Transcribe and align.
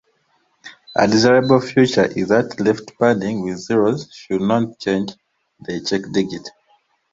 A 0.95 1.05
desirable 1.05 1.59
feature 1.59 2.05
is 2.05 2.29
that 2.29 2.59
left-padding 2.59 3.43
with 3.43 3.59
zeros 3.59 4.11
should 4.11 4.41
not 4.41 4.79
change 4.79 5.11
the 5.59 5.79
check 5.79 6.01
digit. 6.11 6.49